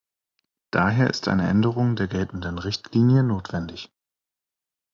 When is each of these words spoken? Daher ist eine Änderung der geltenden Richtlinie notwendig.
Daher 0.71 1.11
ist 1.11 1.27
eine 1.27 1.47
Änderung 1.47 1.95
der 1.95 2.07
geltenden 2.07 2.57
Richtlinie 2.57 3.21
notwendig. 3.21 3.91